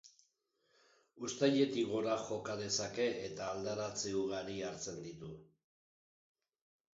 [1.27, 5.31] Uztaietik gora joka dezake eta aldaratze ugari hartzen ditu.